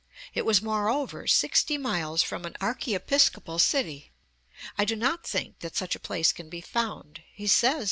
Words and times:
It 0.33 0.47
was, 0.47 0.63
moreover, 0.63 1.27
sixty 1.27 1.77
miles 1.77 2.23
from 2.23 2.43
an 2.43 2.57
archiepiscopal 2.59 3.59
city. 3.59 4.09
I 4.75 4.83
do 4.83 4.95
not 4.95 5.27
think 5.27 5.59
that 5.59 5.75
such 5.77 5.95
a 5.95 5.99
place 5.99 6.31
can 6.33 6.49
be 6.49 6.59
found. 6.59 7.21
He 7.31 7.45
says 7.45 7.75
(p. 7.75 7.79